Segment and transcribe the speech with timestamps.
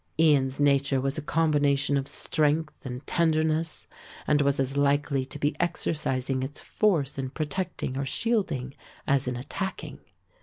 [0.19, 3.85] Ian's nature was a combination of strength and tenderness
[4.25, 8.73] and was as likely to be exercising its force in protecting or shielding
[9.05, 9.99] as in attacking.